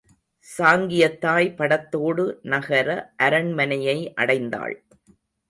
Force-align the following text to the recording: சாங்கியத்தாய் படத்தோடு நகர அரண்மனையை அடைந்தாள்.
சாங்கியத்தாய் 0.47 1.49
படத்தோடு 1.55 2.25
நகர 2.53 2.87
அரண்மனையை 3.17 3.97
அடைந்தாள். 4.17 4.75